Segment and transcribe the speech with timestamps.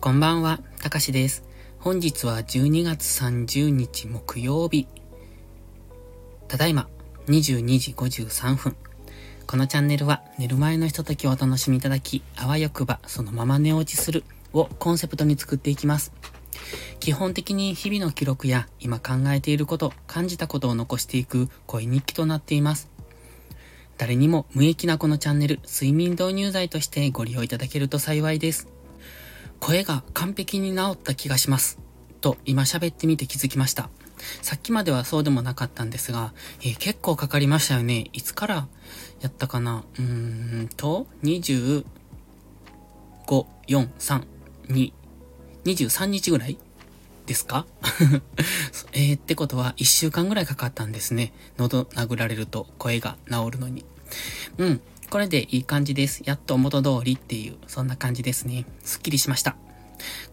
[0.00, 1.44] こんばんは、たかしです。
[1.78, 4.86] 本日は12月30日木曜日。
[6.48, 6.88] ただいま、
[7.26, 8.76] 22時53分。
[9.46, 14.24] このチャンネルは寝る前のひとときをお楽しみいただき、あわよくばそのまま寝落ちする
[14.54, 16.14] をコンセプトに作っていきます。
[16.98, 22.88] 基本的に日々の記録や今考えていること、感じたことを残していく恋日記となっています。
[23.98, 28.79] 誰にも無益なこのチャンネル、睡眠導入剤としてご利用いただけると幸いです。
[29.60, 31.78] 声が完璧に治った気がします。
[32.20, 33.88] と今喋ってみて気づきました。
[34.42, 38.08] さっきまではそうでもなかったんですが、えー、結構かかりましたよね。
[38.12, 38.68] いつから
[39.20, 39.84] やったかな？
[39.98, 41.84] うーんと、25、
[43.26, 44.24] 4、3、
[44.68, 44.92] 2、
[45.64, 46.58] 23日ぐらい
[47.26, 47.66] ですか？
[48.92, 51.32] えー、ってことは1週間ぐらいかかったんですね。
[51.56, 53.84] 喉殴られると声が治るのに。
[54.58, 54.80] うん。
[55.10, 56.22] これでいい感じです。
[56.24, 58.64] やっと元通りっていう、そんな感じですね。
[58.84, 59.56] すっきりしました。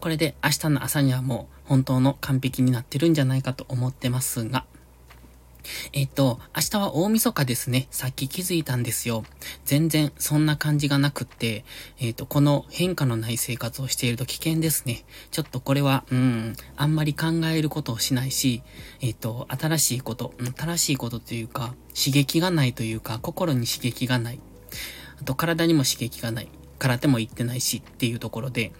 [0.00, 4.64] これで明日の朝にはもう本当の完璧になってるんじゃないかと思ってますが、
[5.92, 7.88] えっ、と、明日は大晦日ですね。
[7.90, 9.24] さっき気づいたんですよ。
[9.64, 11.64] 全然そんな感じがなくって、
[11.98, 15.04] えっ、と、この変化のない生活をしていると危険ですね。
[15.30, 18.62] ちょっとこれは、うん、あんまり考えることをしないし、
[19.00, 24.40] えっ、と、新しいこと、新しいことというか、刺激がないというか、心に刺激がない。
[25.20, 26.48] あと体にも刺激がない。
[26.78, 28.72] 空手も行ってないしっていうところで、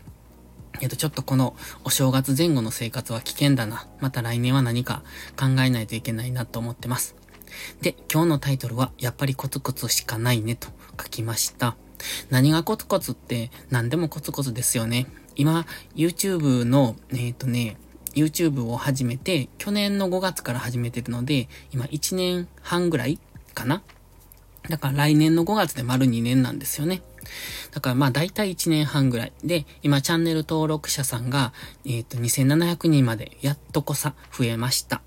[0.81, 3.87] えっと、ちょっとこのお正月前後の生活は危険だな。
[4.01, 5.03] また来年は何か
[5.37, 7.17] 考えないといけないなと思ってます。
[7.81, 10.69] で、今日のタイトルは、やっぱりコツコツしかないねと
[11.01, 11.77] 書きました。
[12.31, 15.07] 何がコツコツって何でもコツコツですよね。
[15.35, 15.67] 今、
[15.97, 17.77] YouTube の、えっ、ー、とね、
[18.15, 23.19] YouTube を始めて、去年の5月から始めてるので、今1年半ぐらい
[23.55, 23.83] かな
[24.69, 27.03] だから来年の5月で丸2年なんですよね。
[27.73, 29.33] だからまあ大体1年半ぐらい。
[29.45, 31.53] で、今チャンネル登録者さんが、
[31.85, 35.03] えっ、ー、と2700人までやっとこさ増えました。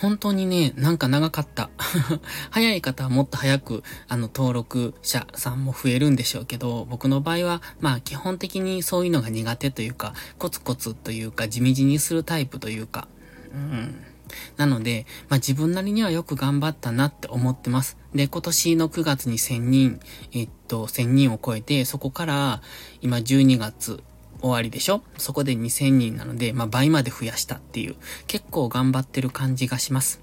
[0.00, 1.68] 本当にね、なんか長かった。
[2.50, 13.08] 早い方はもっと早く、あの、登録者さんも増えるんでしょうけど、僕の場合は、まあ、基本的にそういうのが苦手というか、コツコツというか、地道にするタイプというか、
[13.52, 13.94] うん。
[14.56, 17.96] なので、まあ、自分なりにはよく頑張ったなって思ってます。
[18.14, 20.00] で、今年の9月に1000人、
[20.32, 22.62] えっと、1000人を超えて、そこから、
[23.00, 24.02] 今12月
[24.40, 25.02] 終わりでしょ？
[25.18, 27.96] そこで2000人なので、まあ、倍まで増やしたっていう、
[28.26, 30.20] 結構頑張ってる感じがします。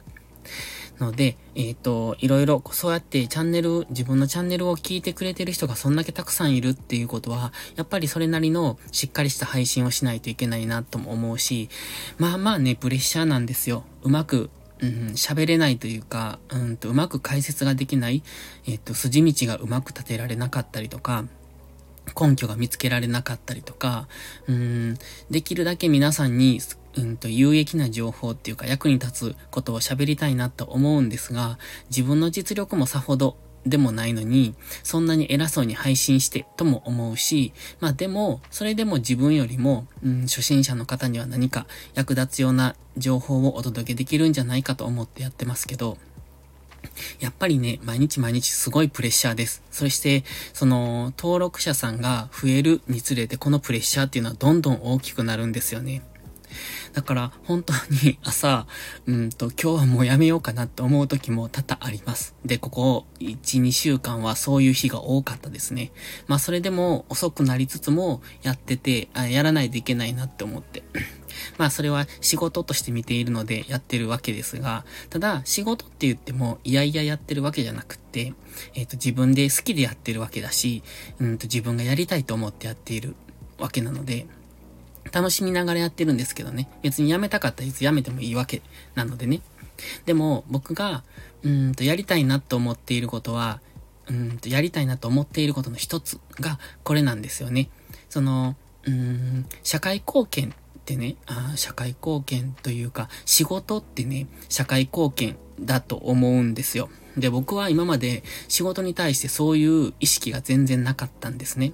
[0.99, 11.69] ので、えっ、ー、と、いろいろ、そうやってチャンネル、自分のチャンネルを聞いてくれてる人がそんだけたくさんいるっていうことは、やっぱりそれなりのしっかりした配信をしないといけないなとも思うし、
[12.17, 13.83] まあまあね、プレッシャーなんですよ。
[14.03, 14.49] うまく、
[14.79, 18.23] うん、喋れないというか、うんと、うまく解説ができない、
[18.67, 21.25] えっ、と、筋道がうまく立てられなかったりとか、
[22.19, 24.07] 根拠が見つけられなかったりとか、
[24.47, 24.97] うん、
[25.29, 26.61] できるだけ皆さんに
[27.01, 31.57] うんと、有益な情報っていうか役に立つことを喋りたいなと思うんですが、
[31.89, 45.97] 自分の実力もさほどでもないのに、そんなに偉そうに配信してとも思うし、まあでも、それでも自分よりも、うん、初心者の方には何か役立つような情報をお届けできるんじゃないかと思ってやってますけど、
[47.19, 49.63] やっぱりね、毎日毎日すごいプレッシャーです。
[49.71, 56.01] そして、その、登録者さんが増えるにつれて、このプレッシャーっていうのはどんどん大きくなるんですよね。
[56.93, 57.73] だから本当
[58.03, 58.67] に 朝、
[59.05, 62.35] うんと今日はもうやめようかなって思う時も多々あります。
[62.45, 65.91] で、ここ1、2週間はそういう日が多かったですね。
[66.27, 70.83] まあそれでも遅くなりつつもやってて、あやらないといけないなって思って。
[71.57, 78.33] まあそれは仕事として見ているのでやってるわけですが、ただ仕事って言ってもいやいややってるわけじゃなくって、
[78.73, 80.83] えっ、ー、と自分で好きでやってるわけだし、
[81.19, 83.15] うんと自分がやりたいと思ってやっている
[83.57, 84.27] わけなので、
[85.11, 86.69] 楽しみながらやってるんですけどね。
[86.81, 88.61] 別に辞めたかったらいつ辞めてもいいわけ
[88.95, 89.41] なのでね。
[90.05, 91.03] でも、僕が、
[91.43, 93.61] うんと、やりたいなと思っていることは、
[94.09, 97.69] うんと、やりたいなと思っていることの一つが、これなんですよね。
[98.09, 98.55] その、
[98.85, 106.89] うん、社会貢献ってね、あ社会貢献というか、仕事ってね、社会貢献だと思うんですよ。
[107.17, 111.73] で、僕は今まで仕事に対してそういう意識が全然なかったんですね。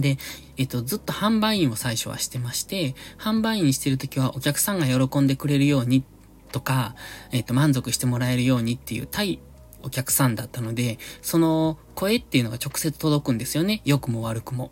[0.00, 0.18] で、
[0.56, 6.04] えっと、ずっと販売員を最初はしてまして、販売員してるときはお客さんが喜んでくれるように
[6.52, 6.94] とか、
[7.32, 9.40] えっと、満足してもらえるようにっていう対
[9.82, 13.82] お客さんだったので、その声っていうのが直接届くんですよね。
[13.84, 14.70] 良くも悪くも。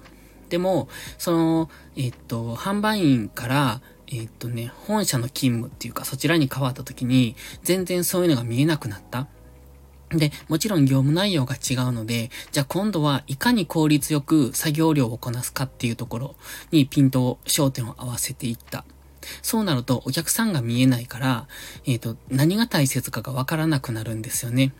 [0.48, 0.88] でも、
[1.18, 9.28] その、えっと、販売員から、えっとね、本社の勤務っていうか、そちらに変わった時に、全然そういうのが見えなくなった。
[10.12, 16.34] で、もちろん業務内容が違うので、じゃあ今度はいかに効率よく作業量をこなすかっていうところ
[16.70, 18.84] にピントを、焦点を合わせていった。
[19.40, 21.46] そうなるとお客さんが見えないから、
[21.86, 24.72] えっ、ー、と、何が大切かがわからなくなるんですよね。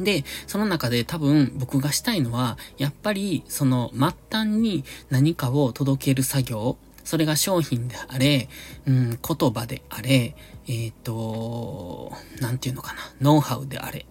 [0.00, 8.48] で、その中で多分僕がしたいのは、やっぱりその末端に何かを届ける作業、それが商品であれ、
[8.86, 10.34] うん、言葉であれ、
[10.66, 14.06] えっ、ー、と、なんていうのかな、ノウハウであれ。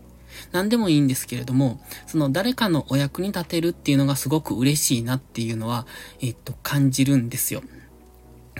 [0.53, 5.85] 何でもいいんですけれども、その誰かのお役に立てるっていうのがすごく嬉しいなっていうのは、
[6.21, 7.63] えっ、と、感じるんですよ。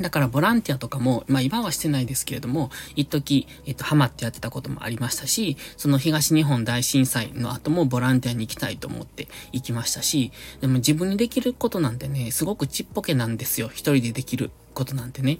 [0.01, 13.69] だからボランティアとかも、まあ今はしてないですけれども、一時、えっと、ハマってやってたこともありましたし、その東日本大震災の後もボランティアに行きたいと思って行きましたし、でも自分にできることなんてね、すごくちっぽけなんですよ。
[13.69, 15.39] 一人でできることなんてね。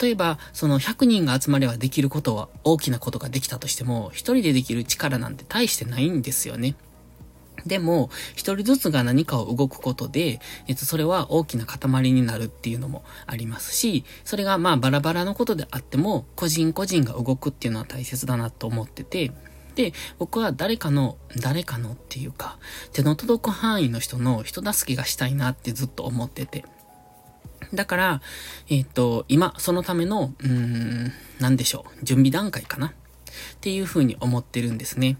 [0.00, 6.76] 例えば、その100人が集まればできることは、大きなことができたとしても、一人でできる力なんて大してないんですよね。
[7.66, 19.32] でも、一人ずつが何かを動くことで、えっと、それは大きな塊になるっていうのもありますし、それがまあバラバラのことであっても、個人個人が動くっていうのは大切だなと思ってて、
[19.74, 22.58] で、僕は誰かの、誰かのっていうか、
[22.92, 26.64] 手の届く範囲の人の人助けがしたいなってずっと思ってて。
[27.72, 28.22] だから、
[28.68, 32.92] えっ、と、今、そのための、うーん、なんでしょう、準備段階かなっ
[33.60, 35.16] ていうふうに思ってるんですね。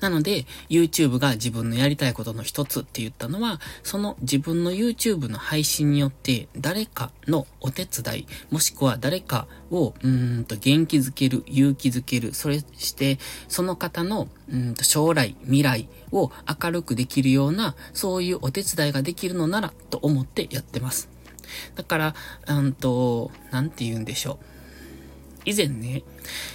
[0.00, 13.18] なので、YouTube が自分のやりたいことの一つって言ったのは、その自分の YouTube の配信によって誰かのお手伝い、もしくは誰かを、うんと元気づける、勇気づける、それして、
[13.48, 16.30] その方の、うんと将来、未来を
[16.62, 21.08] 明るくできるような、そういうお手伝いができるのなら、と思ってやってます。
[21.74, 22.14] だから、
[22.48, 24.49] うんと、なんて言うんでしょう。
[25.44, 26.02] 以前ね、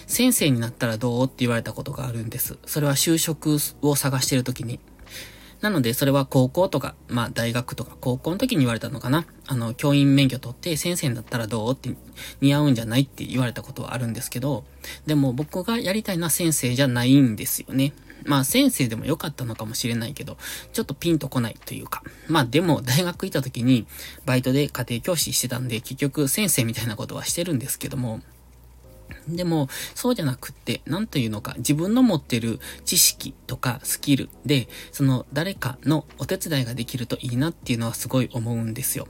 [0.08, 2.58] 先生になったらどうって言われたことがあるんです。
[2.66, 4.80] それは就職を探してる時に。
[5.62, 9.26] なので、それは高校とか、まあ大学とか高校の時に言われたのかな。
[9.48, 11.90] あの、教員免許取って先生になったらどうって
[12.42, 14.64] 似合うんじゃないって言われたことはあるんですけど、
[15.08, 17.94] でも僕がやりたいのは先生じゃないんですよね。
[18.26, 20.38] まあ先生でも良かったのかもしれないけど、
[20.74, 22.04] ちょっとピンとこないというか。
[22.28, 23.88] まあでも大学行った時に
[24.26, 28.22] バイトで家庭教師してたんで結局先生みたいなことはしてるんですけども、
[29.28, 39.08] でも、そうじゃなくって、なんというのか、自分の持ってる知識とかスキルで、その誰かのお手伝いができるといいなっていうのはすごい思うんですよ。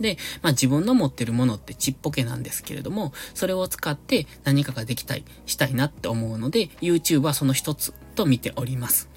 [0.00, 9.08] で、まあ自分の持ってるものってちっぽけなんですけれども、それを使って何かができたい、したいなって思うので、YouTube はその一つと見ております。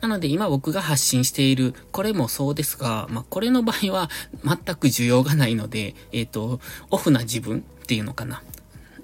[0.00, 4.08] なので今僕が発信している、これもそうですが、まあこれの場合は
[4.44, 6.60] 全く需要がないので、えっ、ー、と、
[6.90, 8.42] オフな自分っていうのかな。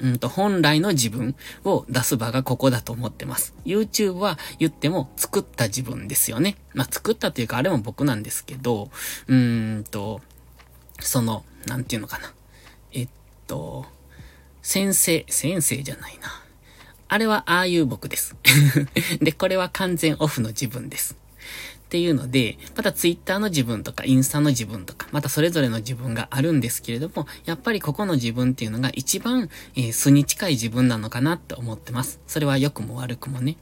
[0.04, 1.34] うんと、本来の自分
[1.64, 3.54] を出す場がここだと思ってます。
[3.64, 6.56] YouTube は言っても作った自分ですよね。
[6.74, 8.90] まあ、作ったというかあれも僕なんですけど、
[9.28, 10.20] うーんと、
[11.00, 12.34] その、なんていうのかな。
[12.92, 13.08] えっ
[13.46, 13.86] と、
[14.60, 16.28] 先生、先生じゃないな。
[17.08, 18.36] あれはああいう僕です。
[19.22, 21.16] で、これは完全オフの自分です。
[21.94, 32.18] っていうので、またツイッターの自分とかインスタの自分とか、またそれぞれの自分があるんですけれども、やっぱりここの自分っていうのが一番、えー、素に近い自分なのかなって思ってます。
[32.26, 33.56] それは良くも悪くもね。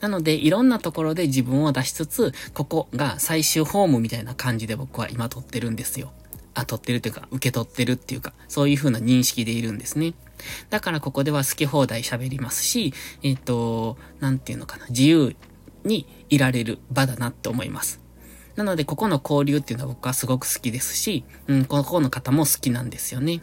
[0.00, 6.12] なので、いろんなところで自分を出しつつ、ここが最終ホームみたいな感じで僕は今撮ってるんですよ。
[6.54, 10.14] あ、撮ってるというか、受け取ってるっていうか、そういう風な認識でいるんですね。
[10.68, 12.92] だからここでは好き放題喋りますし、
[13.22, 15.36] えっ、ー、と、なんていうのかな、自由
[15.86, 18.00] にいられる場だなって思います。
[18.56, 23.42] なので、ここの交流っていうのは僕はすごく好きですし、うん、ここの方も好きなんですよね。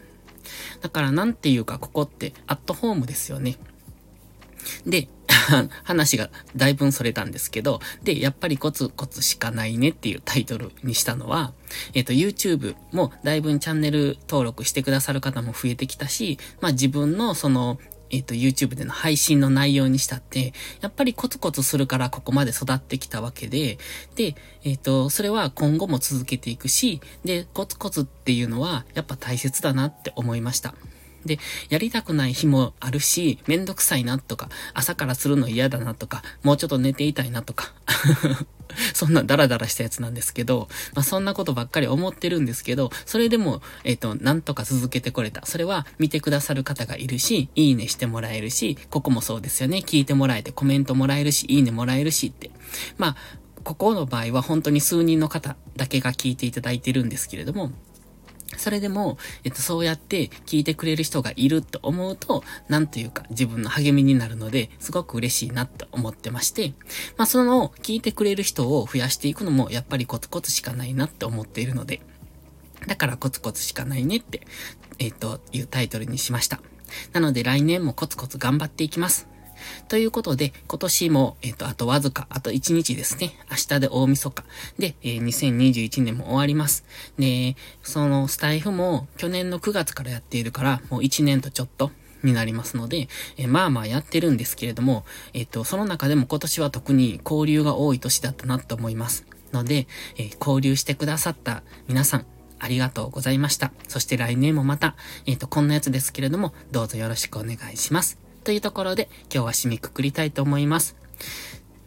[0.80, 3.56] だから、なんていうか、ここってアットホームですよね。
[4.86, 5.08] で、
[5.84, 11.52] 話がだいぶそれたんですけど、で、やっぱりコツコツしかないねっていうタイトルにしたのは、
[11.92, 17.78] えっ、ー、と、YouTube もだいぶチャンネル登録してくださる方も増えてきたし、まあ自分のその
[18.14, 23.78] えっ、ー、と、YouTube での配信の内容にしたって、やっぱりコツコツするからここまで育ってきたわけで、
[24.14, 30.74] で、えっ、ー、と、それは今後も続けていくし、で、コツコツっていうのはやっぱ大切だなって思いました。
[31.24, 31.38] で、
[31.68, 37.72] やりたくない日もあるし、めんどくさいなとか、朝からするの嫌だなとか、もうちょっと寝ていたいなとか、
[38.92, 45.46] そんなダラダラしたやつなんですけど、まあそんなことばっかり思ってるんですけど、それでも、えっ、ー、と、なんとか続けてこれた。
[45.46, 49.78] それは見てくださる方がいるし、いいねしてもらえるし、ここもそうですよね。
[49.78, 52.50] 聞いてもらえてコメントもらえるし、いいねもらえるしって。
[52.98, 53.16] まあ、
[53.62, 57.72] ここの場合は本当に数人の方だけが聞いていただいてるんですけれども、
[58.56, 66.74] それでも、えっと、そうやって聞いてくれる人がいると思うと、なんというか自分の励みになるので、すごく嬉しいなと思ってまして、
[67.16, 72.00] まあ、その、聞いてくれる人を増やしていくのも、やっぱりコツコツしかないなって思っているので、
[72.86, 74.42] だからコツコツしかないねって、
[74.98, 76.60] えっと、いうタイトルにしました。
[77.12, 79.33] なので来年もコツコツ頑張っていきます。
[79.88, 83.34] ということで、今年も、えっ、と、あとわずか、あと1日ですね。
[83.50, 84.44] 明日で大晦日。
[84.78, 86.84] で、えー、2021年も終わります。
[87.18, 91.90] で、そのスタイフも去年の9月からやっているから、もう1年とちょっと
[92.22, 99.26] になりますので、え、まあまあやってるんですけれども、えっ、と、その中でも今年は特に交流が多い年だったなと思います。
[99.52, 102.26] ので、えー、交流してくださった皆さん、
[102.58, 103.72] ありがとうございました。
[103.88, 108.23] そして来年もまた、えっ、と、こんなやつですけれども、どうぞよろしくお願いします。
[108.44, 110.96] というところで、今日は締めくくりたいと思います。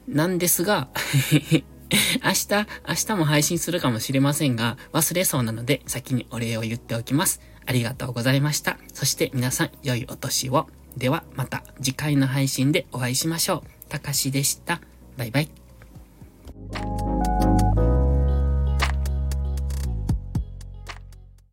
[0.08, 0.88] なんですが
[2.24, 7.42] 明日、明日も配信するかもしれませんが、忘れそうなので、先にお礼を言っておきます。
[7.66, 8.78] ありがとうございました。
[8.94, 10.68] そして皆さん、良いお年を。
[10.98, 13.90] では、また次回の配信でお会いしましょう。
[13.90, 14.82] たかしでした。
[15.16, 15.50] バイバイ。